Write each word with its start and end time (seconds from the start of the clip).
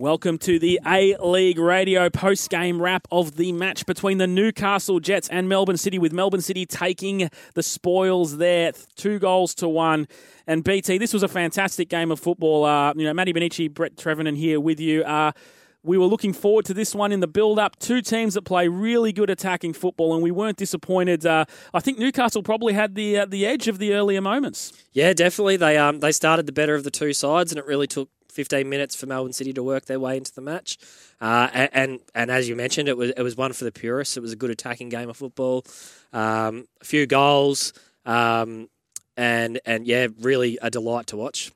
Welcome 0.00 0.38
to 0.38 0.58
the 0.58 0.80
A 0.86 1.14
League 1.18 1.58
Radio 1.58 2.08
post 2.08 2.48
game 2.48 2.80
wrap 2.80 3.06
of 3.12 3.36
the 3.36 3.52
match 3.52 3.84
between 3.84 4.16
the 4.16 4.26
Newcastle 4.26 4.98
Jets 4.98 5.28
and 5.28 5.46
Melbourne 5.46 5.76
City, 5.76 5.98
with 5.98 6.10
Melbourne 6.10 6.40
City 6.40 6.64
taking 6.64 7.28
the 7.52 7.62
spoils 7.62 8.38
there, 8.38 8.72
two 8.96 9.18
goals 9.18 9.54
to 9.56 9.68
one. 9.68 10.08
And 10.46 10.64
BT, 10.64 10.96
this 10.96 11.12
was 11.12 11.22
a 11.22 11.28
fantastic 11.28 11.90
game 11.90 12.10
of 12.10 12.18
football. 12.18 12.64
Uh, 12.64 12.94
you 12.96 13.04
know, 13.04 13.12
Matty 13.12 13.34
Benici, 13.34 13.70
Brett 13.70 13.94
Trevinan 13.96 14.38
here 14.38 14.58
with 14.58 14.80
you. 14.80 15.02
Uh, 15.02 15.32
we 15.82 15.98
were 15.98 16.06
looking 16.06 16.32
forward 16.32 16.64
to 16.64 16.72
this 16.72 16.94
one 16.94 17.12
in 17.12 17.20
the 17.20 17.28
build 17.28 17.58
up. 17.58 17.78
Two 17.78 18.00
teams 18.00 18.32
that 18.32 18.46
play 18.46 18.68
really 18.68 19.12
good 19.12 19.28
attacking 19.28 19.74
football, 19.74 20.14
and 20.14 20.22
we 20.22 20.30
weren't 20.30 20.56
disappointed. 20.56 21.26
Uh, 21.26 21.44
I 21.74 21.80
think 21.80 21.98
Newcastle 21.98 22.42
probably 22.42 22.72
had 22.72 22.94
the 22.94 23.18
uh, 23.18 23.26
the 23.26 23.44
edge 23.44 23.68
of 23.68 23.76
the 23.76 23.92
earlier 23.92 24.22
moments. 24.22 24.72
Yeah, 24.94 25.12
definitely. 25.12 25.58
They 25.58 25.76
um 25.76 26.00
they 26.00 26.12
started 26.12 26.46
the 26.46 26.52
better 26.52 26.74
of 26.74 26.84
the 26.84 26.90
two 26.90 27.12
sides, 27.12 27.52
and 27.52 27.58
it 27.58 27.66
really 27.66 27.86
took 27.86 28.08
15 28.30 28.68
minutes 28.68 28.94
for 28.94 29.06
Melbourne 29.06 29.32
City 29.32 29.52
to 29.52 29.62
work 29.62 29.86
their 29.86 30.00
way 30.00 30.16
into 30.16 30.32
the 30.32 30.40
match. 30.40 30.78
Uh, 31.20 31.48
and, 31.52 31.70
and, 31.72 32.00
and 32.14 32.30
as 32.30 32.48
you 32.48 32.56
mentioned, 32.56 32.88
it 32.88 32.96
was 32.96 33.10
it 33.10 33.22
was 33.22 33.36
one 33.36 33.52
for 33.52 33.64
the 33.64 33.72
purists. 33.72 34.16
It 34.16 34.20
was 34.20 34.32
a 34.32 34.36
good 34.36 34.50
attacking 34.50 34.88
game 34.88 35.08
of 35.08 35.16
football. 35.16 35.64
Um, 36.12 36.66
a 36.80 36.84
few 36.84 37.06
goals, 37.06 37.72
um, 38.04 38.68
and 39.16 39.60
and 39.64 39.86
yeah, 39.86 40.08
really 40.20 40.58
a 40.62 40.70
delight 40.70 41.08
to 41.08 41.16
watch. 41.16 41.52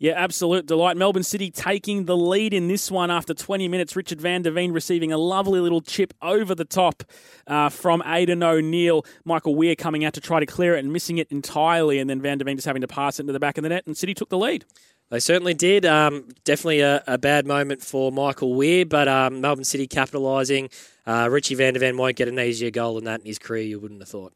Yeah, 0.00 0.12
absolute 0.12 0.64
delight. 0.64 0.96
Melbourne 0.96 1.22
City 1.22 1.50
taking 1.50 2.06
the 2.06 2.16
lead 2.16 2.54
in 2.54 2.68
this 2.68 2.90
one 2.90 3.10
after 3.10 3.34
20 3.34 3.68
minutes. 3.68 3.94
Richard 3.94 4.18
Van 4.18 4.40
der 4.40 4.50
Venne 4.50 4.72
receiving 4.72 5.12
a 5.12 5.18
lovely 5.18 5.60
little 5.60 5.82
chip 5.82 6.14
over 6.22 6.54
the 6.54 6.64
top 6.64 7.02
uh, 7.46 7.68
from 7.68 8.00
Aiden 8.00 8.42
O'Neill. 8.42 9.04
Michael 9.26 9.54
Weir 9.54 9.76
coming 9.76 10.06
out 10.06 10.14
to 10.14 10.22
try 10.22 10.40
to 10.40 10.46
clear 10.46 10.74
it 10.74 10.78
and 10.78 10.90
missing 10.90 11.18
it 11.18 11.30
entirely, 11.30 11.98
and 11.98 12.08
then 12.08 12.22
Van 12.22 12.38
der 12.38 12.46
Venne 12.46 12.56
just 12.56 12.66
having 12.66 12.80
to 12.80 12.88
pass 12.88 13.18
it 13.18 13.24
into 13.24 13.34
the 13.34 13.38
back 13.38 13.58
of 13.58 13.62
the 13.62 13.68
net, 13.68 13.86
and 13.86 13.94
City 13.94 14.14
took 14.14 14.30
the 14.30 14.38
lead. 14.38 14.64
They 15.10 15.18
certainly 15.18 15.54
did. 15.54 15.84
Um, 15.84 16.28
definitely 16.44 16.80
a, 16.80 17.02
a, 17.06 17.18
bad 17.18 17.44
moment 17.44 17.82
for 17.82 18.12
Michael 18.12 18.54
Weir, 18.54 18.86
but 18.86 19.08
um, 19.08 19.40
Melbourne 19.40 19.64
City 19.64 19.88
capitalising. 19.88 20.72
Uh, 21.04 21.28
Richie 21.28 21.56
Van 21.56 21.74
der 21.74 21.80
Venne 21.80 21.96
won't 21.96 22.14
get 22.14 22.28
an 22.28 22.38
easier 22.38 22.70
goal 22.70 22.94
than 22.94 23.04
that 23.04 23.20
in 23.20 23.26
his 23.26 23.38
career, 23.38 23.64
you 23.64 23.80
wouldn't 23.80 24.00
have 24.00 24.08
thought. 24.08 24.32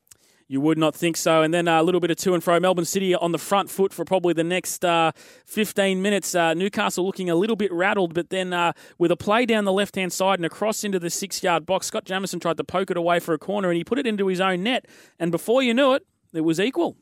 You 0.48 0.60
would 0.60 0.76
not 0.76 0.94
think 0.94 1.16
so. 1.16 1.42
And 1.42 1.54
then 1.54 1.68
a 1.68 1.82
little 1.82 2.00
bit 2.00 2.10
of 2.10 2.16
to 2.18 2.34
and 2.34 2.42
fro. 2.42 2.60
Melbourne 2.60 2.84
City 2.84 3.14
on 3.14 3.32
the 3.32 3.38
front 3.38 3.70
foot 3.70 3.94
for 3.94 4.04
probably 4.04 4.34
the 4.34 4.44
next 4.44 4.84
uh, 4.84 5.12
15 5.46 6.02
minutes. 6.02 6.34
Uh, 6.34 6.54
Newcastle 6.54 7.06
looking 7.06 7.30
a 7.30 7.34
little 7.34 7.56
bit 7.56 7.72
rattled, 7.72 8.12
but 8.12 8.28
then 8.30 8.52
uh, 8.52 8.72
with 8.98 9.10
a 9.10 9.16
play 9.16 9.46
down 9.46 9.64
the 9.64 9.72
left 9.72 9.94
hand 9.94 10.12
side 10.12 10.38
and 10.38 10.44
a 10.44 10.50
cross 10.50 10.84
into 10.84 10.98
the 10.98 11.08
six 11.08 11.42
yard 11.42 11.64
box, 11.64 11.86
Scott 11.86 12.04
Jamieson 12.04 12.40
tried 12.40 12.56
to 12.58 12.64
poke 12.64 12.90
it 12.90 12.96
away 12.96 13.20
for 13.20 13.32
a 13.32 13.38
corner 13.38 13.70
and 13.70 13.76
he 13.76 13.84
put 13.84 13.98
it 13.98 14.06
into 14.06 14.26
his 14.26 14.40
own 14.40 14.64
net. 14.64 14.86
And 15.18 15.30
before 15.30 15.62
you 15.62 15.72
knew 15.72 15.94
it, 15.94 16.04
it 16.34 16.42
was 16.42 16.60
equal. 16.60 16.96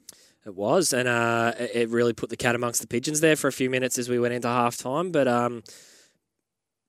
It 0.44 0.56
was, 0.56 0.92
and 0.92 1.06
uh, 1.06 1.52
it 1.56 1.88
really 1.90 2.12
put 2.12 2.28
the 2.28 2.36
cat 2.36 2.56
amongst 2.56 2.80
the 2.80 2.88
pigeons 2.88 3.20
there 3.20 3.36
for 3.36 3.46
a 3.46 3.52
few 3.52 3.70
minutes 3.70 3.96
as 3.96 4.08
we 4.08 4.18
went 4.18 4.34
into 4.34 4.48
half 4.48 4.76
time. 4.76 5.12
But 5.12 5.28
um, 5.28 5.62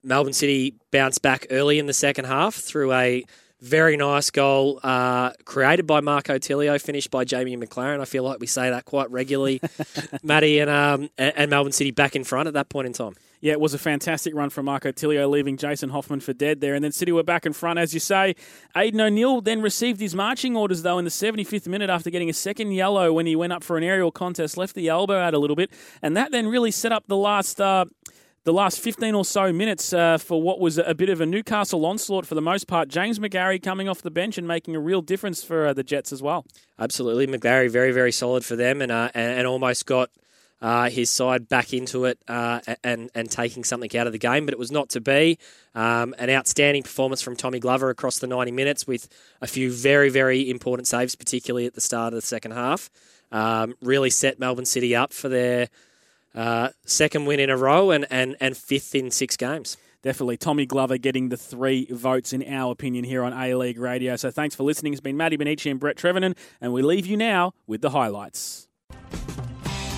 Melbourne 0.03 0.33
City 0.33 0.75
bounced 0.91 1.21
back 1.21 1.45
early 1.51 1.77
in 1.77 1.85
the 1.85 1.93
second 1.93 2.25
half 2.25 2.55
through 2.55 2.93
a 2.93 3.23
very 3.63 3.95
nice 3.95 4.29
goal 4.29 4.79
uh, 4.83 5.31
created 5.45 5.87
by 5.87 6.01
Marco 6.01 6.37
Tilio, 6.37 6.79
finished 6.81 7.09
by 7.09 7.23
Jamie 7.23 7.55
Maclaren. 7.55 8.01
I 8.01 8.05
feel 8.05 8.23
like 8.23 8.41
we 8.41 8.47
say 8.47 8.69
that 8.69 8.83
quite 8.83 9.09
regularly, 9.09 9.61
Matty, 10.23 10.59
and, 10.59 10.69
um, 10.69 11.09
and 11.17 11.49
Melbourne 11.49 11.71
City 11.71 11.91
back 11.91 12.13
in 12.15 12.25
front 12.25 12.47
at 12.47 12.55
that 12.55 12.67
point 12.67 12.87
in 12.87 12.93
time. 12.93 13.15
Yeah, 13.39 13.53
it 13.53 13.61
was 13.61 13.73
a 13.73 13.77
fantastic 13.77 14.35
run 14.35 14.49
from 14.49 14.65
Marco 14.65 14.91
Tilio, 14.91 15.29
leaving 15.29 15.55
Jason 15.55 15.89
Hoffman 15.89 16.19
for 16.19 16.33
dead 16.33 16.59
there. 16.59 16.75
And 16.75 16.83
then 16.83 16.91
City 16.91 17.13
were 17.13 17.23
back 17.23 17.45
in 17.45 17.53
front, 17.53 17.79
as 17.79 17.93
you 17.93 17.99
say. 18.01 18.35
Aiden 18.75 18.99
O'Neill 18.99 19.39
then 19.41 19.61
received 19.61 19.99
his 20.01 20.13
marching 20.13 20.57
orders, 20.57 20.81
though, 20.81 20.97
in 20.97 21.05
the 21.05 21.11
75th 21.11 21.67
minute 21.67 21.89
after 21.89 22.09
getting 22.09 22.29
a 22.29 22.33
second 22.33 22.71
yellow 22.71 23.13
when 23.13 23.25
he 23.25 23.35
went 23.35 23.53
up 23.53 23.63
for 23.63 23.77
an 23.77 23.83
aerial 23.83 24.11
contest, 24.11 24.57
left 24.57 24.75
the 24.75 24.89
elbow 24.89 25.19
out 25.19 25.33
a 25.33 25.39
little 25.39 25.55
bit. 25.55 25.71
And 26.01 26.15
that 26.17 26.31
then 26.31 26.47
really 26.47 26.71
set 26.71 26.91
up 26.91 27.07
the 27.07 27.17
last. 27.17 27.61
Uh, 27.61 27.85
the 28.43 28.53
last 28.53 28.79
15 28.79 29.15
or 29.15 29.23
so 29.23 29.53
minutes 29.53 29.93
uh, 29.93 30.17
for 30.17 30.41
what 30.41 30.59
was 30.59 30.77
a 30.77 30.93
bit 30.93 31.09
of 31.09 31.21
a 31.21 31.25
Newcastle 31.25 31.85
onslaught 31.85 32.25
for 32.25 32.35
the 32.35 32.41
most 32.41 32.67
part. 32.67 32.89
James 32.89 33.19
McGarry 33.19 33.61
coming 33.61 33.87
off 33.87 34.01
the 34.01 34.11
bench 34.11 34.37
and 34.37 34.47
making 34.47 34.75
a 34.75 34.79
real 34.79 35.01
difference 35.01 35.43
for 35.43 35.67
uh, 35.67 35.73
the 35.73 35.83
Jets 35.83 36.11
as 36.11 36.21
well. 36.21 36.45
Absolutely. 36.77 37.27
McGarry 37.27 37.69
very, 37.69 37.91
very 37.91 38.11
solid 38.11 38.43
for 38.43 38.55
them 38.55 38.81
and, 38.81 38.91
uh, 38.91 39.09
and, 39.13 39.39
and 39.39 39.47
almost 39.47 39.85
got 39.85 40.09
uh, 40.61 40.89
his 40.89 41.09
side 41.09 41.49
back 41.49 41.73
into 41.73 42.05
it 42.05 42.17
uh, 42.29 42.61
and 42.85 43.11
and 43.13 43.29
taking 43.29 43.65
something 43.65 43.93
out 43.97 44.07
of 44.07 44.13
the 44.13 44.19
game, 44.19 44.45
but 44.45 44.53
it 44.53 44.57
was 44.57 44.71
not 44.71 44.87
to 44.87 45.01
be. 45.01 45.37
Um, 45.75 46.15
an 46.17 46.29
outstanding 46.29 46.83
performance 46.83 47.21
from 47.21 47.35
Tommy 47.35 47.59
Glover 47.59 47.89
across 47.89 48.19
the 48.19 48.27
90 48.27 48.53
minutes 48.53 48.87
with 48.87 49.09
a 49.41 49.47
few 49.47 49.69
very 49.73 50.09
very 50.09 50.49
important 50.49 50.87
saves, 50.87 51.15
particularly 51.15 51.65
at 51.65 51.73
the 51.73 51.81
start 51.81 52.13
of 52.13 52.17
the 52.17 52.25
second 52.25 52.51
half. 52.51 52.89
Um, 53.29 53.75
really 53.81 54.09
set 54.09 54.39
Melbourne 54.39 54.63
City 54.63 54.95
up 54.95 55.11
for 55.11 55.27
their 55.27 55.67
uh, 56.35 56.69
second 56.85 57.25
win 57.25 57.39
in 57.39 57.49
a 57.49 57.57
row 57.57 57.91
and, 57.91 58.05
and, 58.09 58.35
and 58.39 58.55
fifth 58.57 58.95
in 58.95 59.11
six 59.11 59.37
games. 59.37 59.77
Definitely. 60.01 60.35
Tommy 60.35 60.65
Glover 60.65 60.97
getting 60.97 61.29
the 61.29 61.37
three 61.37 61.87
votes 61.89 62.33
in 62.33 62.43
our 62.47 62.71
opinion 62.71 63.05
here 63.05 63.23
on 63.23 63.31
A 63.31 63.55
League 63.55 63.79
Radio. 63.79 64.17
So 64.17 64.31
thanks 64.31 64.53
for 64.53 64.63
listening. 64.63 64.91
It's 64.91 65.01
been 65.01 65.15
Matty 65.15 65.37
Benici 65.37 65.71
and 65.71 65.79
Brett 65.79 65.95
Trevinan, 65.95 66.35
and 66.59 66.73
we 66.73 66.81
leave 66.81 67.05
you 67.05 67.15
now 67.15 67.53
with 67.67 67.81
the 67.81 67.91
highlights. 67.91 68.67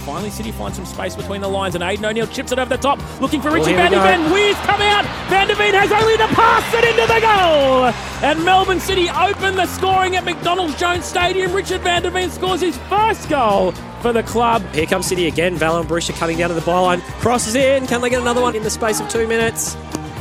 Finally, 0.05 0.29
City 0.29 0.51
finds 0.51 0.77
some 0.77 0.85
space 0.85 1.15
between 1.15 1.41
the 1.41 1.47
lines, 1.47 1.73
and 1.73 1.83
Aiden 1.83 2.07
O'Neill 2.07 2.27
chips 2.27 2.51
it 2.51 2.59
over 2.59 2.69
the 2.69 2.77
top, 2.79 2.99
looking 3.19 3.41
for 3.41 3.49
Richie 3.49 3.73
Van 3.73 3.91
der 3.91 3.97
Venne. 3.97 4.31
Weir's 4.31 4.55
come 4.57 4.81
out. 4.81 5.04
Van 5.27 5.47
der 5.47 5.55
has 5.55 5.91
only 5.91 6.17
to 6.17 6.27
pass 6.35 6.73
it 6.75 6.83
into 6.83 7.07
the 7.11 7.19
goal. 7.19 7.85
And 8.23 8.45
Melbourne 8.45 8.79
City 8.79 9.09
open 9.09 9.55
the 9.55 9.65
scoring 9.65 10.15
at 10.15 10.23
McDonald's 10.23 10.79
Jones 10.79 11.05
Stadium. 11.05 11.51
Richard 11.51 11.81
Van 11.81 12.03
der 12.03 12.29
scores 12.29 12.61
his 12.61 12.77
first 12.89 13.27
goal 13.27 13.71
for 14.01 14.13
the 14.13 14.21
club. 14.21 14.63
Here 14.73 14.85
comes 14.85 15.07
City 15.07 15.27
again. 15.27 15.57
Valon 15.57 15.85
Berisha 15.85 16.13
coming 16.13 16.37
down 16.37 16.49
to 16.49 16.55
the 16.55 16.61
byline. 16.61 17.01
Crosses 17.21 17.55
in. 17.55 17.87
Can 17.87 18.01
they 18.01 18.09
get 18.11 18.21
another 18.21 18.41
one 18.41 18.55
in 18.55 18.61
the 18.61 18.69
space 18.69 18.99
of 18.99 19.09
two 19.09 19.27
minutes? 19.27 19.75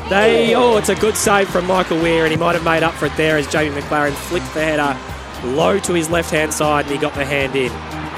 They 0.08 0.54
oh, 0.54 0.78
it's 0.78 0.88
a 0.88 0.94
good 0.94 1.16
save 1.16 1.48
from 1.50 1.66
Michael 1.66 1.98
Weir, 1.98 2.24
and 2.24 2.30
he 2.30 2.38
might 2.38 2.54
have 2.54 2.64
made 2.64 2.82
up 2.82 2.94
for 2.94 3.06
it 3.06 3.16
there 3.16 3.36
as 3.36 3.46
Jamie 3.46 3.78
Maclaren 3.78 4.12
flicked 4.12 4.52
the 4.54 4.64
header 4.64 4.98
low 5.54 5.78
to 5.78 5.92
his 5.92 6.08
left 6.08 6.30
hand 6.30 6.54
side, 6.54 6.86
and 6.86 6.94
he 6.94 7.00
got 7.00 7.14
the 7.14 7.24
hand 7.24 7.54
in. 7.56 7.68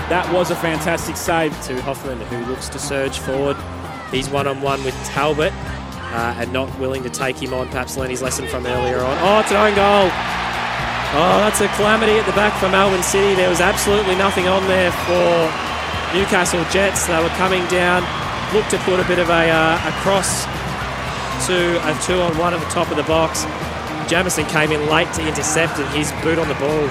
That 0.09 0.33
was 0.33 0.53
a 0.53 0.57
fantastic 0.57 1.17
save. 1.17 1.61
To 1.65 1.83
Hoffman, 1.83 2.21
who 2.21 2.45
looks 2.47 2.69
to 2.69 2.79
surge 2.79 3.19
forward. 3.19 3.57
He's 4.13 4.29
one 4.31 4.47
on 4.47 4.63
one 4.63 4.85
with 4.85 4.95
Talbot 5.07 5.53
uh, 6.13 6.37
and 6.39 6.53
not 6.53 6.69
willing 6.79 7.03
to 7.03 7.11
take 7.11 7.37
him 7.37 7.55
on. 7.55 7.69
Perhaps 7.69 7.97
learn 7.97 8.11
his 8.11 8.23
lesson 8.23 8.47
from 8.47 8.67
earlier 8.67 8.99
on. 9.01 9.17
Oh, 9.21 9.41
it's 9.41 9.51
an 9.51 9.57
own 9.57 9.75
goal. 9.75 10.11
Oh, 11.17 11.39
that's 11.41 11.61
a 11.61 11.69
calamity 11.77 12.19
at 12.19 12.27
the 12.27 12.33
back 12.33 12.53
for 12.61 12.69
Melbourne 12.69 13.03
City. 13.03 13.35
There 13.35 13.49
was 13.49 13.61
absolutely 13.61 14.17
nothing 14.17 14.49
on 14.49 14.67
there 14.67 14.93
for 15.07 15.49
Newcastle 16.13 16.65
Jets. 16.71 17.07
They 17.07 17.23
were 17.23 17.33
coming 17.41 17.67
down, 17.69 18.03
looked 18.53 18.71
to 18.71 18.79
put 18.79 19.01
a 19.01 19.07
bit 19.07 19.19
of 19.19 19.31
a, 19.31 19.51
uh, 19.51 19.89
a 19.89 19.93
cross 20.03 20.45
to 21.47 21.79
a 21.89 21.93
two 22.03 22.21
on 22.21 22.37
one 22.39 22.55
at 22.55 22.61
the 22.61 22.71
top 22.71 22.91
of 22.91 22.97
the 22.97 23.05
box. 23.05 23.45
Jamieson 24.11 24.47
came 24.47 24.73
in 24.73 24.89
late 24.89 25.13
to 25.15 25.27
intercept, 25.27 25.79
and 25.79 25.89
his 25.91 26.13
boot 26.23 26.39
on 26.39 26.49
the 26.49 26.55
ball 26.55 26.89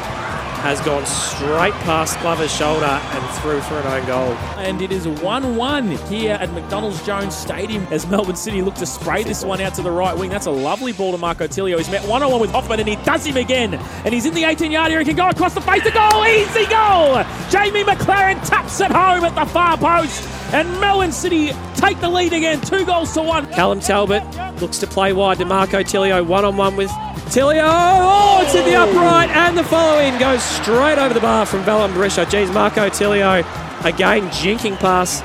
has 0.66 0.82
gone 0.82 1.06
straight 1.06 1.76
past 1.84 2.20
Glover's 2.22 2.52
shoulder 2.52 2.86
and 2.86 3.40
through 3.40 3.62
for 3.62 3.76
an 3.76 3.86
own 3.86 4.08
goal. 4.08 4.34
And 4.58 4.82
it 4.82 4.92
is 4.92 5.08
1 5.08 5.56
1 5.56 5.92
here 6.08 6.34
at 6.34 6.52
McDonald's 6.54 7.06
Jones 7.06 7.38
Stadium 7.38 7.86
as 7.92 8.08
Melbourne 8.08 8.36
City 8.36 8.64
look 8.64 8.74
to 8.76 8.88
spray 8.88 9.22
this 9.22 9.46
one 9.46 9.62
out 9.62 9.76
to 9.76 9.84
the 9.84 9.92
right 9.92 10.18
wing. 10.18 10.32
That's 10.32 10.48
a 10.48 10.52
lovely 10.52 10.92
ball 10.92 11.12
to 11.12 11.20
Marco 11.20 11.46
Tilio. 11.46 11.78
He's 11.78 11.92
met 11.92 12.04
one 12.08 12.24
on 12.24 12.32
one 12.32 12.42
with 12.42 12.50
Hoffman 12.50 12.80
and 12.80 12.90
he 12.90 12.96
does 12.96 13.24
him 13.24 13.38
again. 13.38 13.76
And 13.76 14.12
he's 14.12 14.26
in 14.26 14.34
the 14.34 14.44
18 14.44 14.72
yard 14.72 14.92
area. 14.92 15.06
He 15.06 15.10
can 15.12 15.18
go 15.18 15.30
across 15.30 15.54
the 15.54 15.62
face. 15.62 15.84
The 15.84 15.92
goal. 15.92 16.26
Easy 16.26 16.66
goal. 16.66 17.24
Jamie 17.52 17.84
Maclaren 17.84 18.44
taps 18.50 18.82
it 18.82 18.90
home 18.90 19.24
at 19.24 19.36
the 19.36 19.46
far 19.46 19.78
post. 19.78 20.28
And 20.52 20.68
Melbourne 20.82 21.12
City 21.12 21.52
take 21.76 22.02
the 22.02 22.10
lead 22.10 22.34
again. 22.34 22.60
Two 22.62 22.88
goals 22.88 23.14
to 23.14 23.22
one. 23.22 23.46
Callum 23.54 23.82
Talbot 23.82 24.24
looks 24.60 24.80
to 24.80 24.88
play 24.88 25.14
wide 25.14 25.38
to 25.38 25.46
Marco 25.46 25.84
Tilio. 25.84 26.26
One 26.26 26.44
on 26.44 26.58
one 26.58 26.76
with 26.76 26.90
Tilio, 27.26 27.64
oh, 27.66 28.44
it's 28.44 28.56
in 28.56 28.64
the 28.66 28.76
upright, 28.76 29.30
and 29.30 29.58
the 29.58 29.64
follow 29.64 30.00
in 30.00 30.18
goes 30.20 30.44
straight 30.44 30.98
over 30.98 31.14
the 31.14 31.20
bar 31.20 31.46
from 31.46 31.64
Valon 31.64 31.92
Berisha. 31.94 32.30
Geez, 32.30 32.50
Marco 32.52 32.88
Tilio 32.90 33.40
again 33.84 34.24
jinking 34.30 34.78
past 34.78 35.24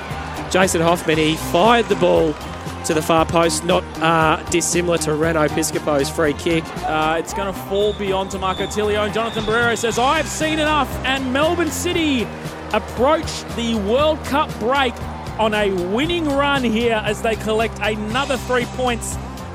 Jason 0.50 0.80
Hoffman. 0.80 1.18
He 1.18 1.36
fired 1.36 1.86
the 1.86 1.96
ball 1.96 2.34
to 2.86 2.94
the 2.94 3.02
far 3.02 3.26
post, 3.26 3.64
not 3.64 3.84
uh, 4.02 4.42
dissimilar 4.50 4.98
to 4.98 5.14
Reno 5.14 5.46
Piscopo's 5.48 6.10
free 6.10 6.32
kick. 6.32 6.64
Uh, 6.84 7.16
it's 7.18 7.34
going 7.34 7.52
to 7.52 7.60
fall 7.60 7.92
beyond 7.92 8.30
to 8.32 8.38
Marco 8.38 8.66
Tilio. 8.66 9.04
And 9.04 9.14
Jonathan 9.14 9.44
Barreiro 9.44 9.76
says, 9.76 9.98
I've 9.98 10.26
seen 10.26 10.58
enough. 10.58 10.90
And 11.04 11.32
Melbourne 11.32 11.70
City 11.70 12.26
approach 12.72 13.44
the 13.56 13.74
World 13.86 14.24
Cup 14.24 14.50
break 14.58 14.94
on 15.38 15.54
a 15.54 15.70
winning 15.92 16.26
run 16.26 16.64
here 16.64 17.00
as 17.04 17.22
they 17.22 17.36
collect 17.36 17.78
another 17.80 18.36
three 18.36 18.64
points, 18.66 19.16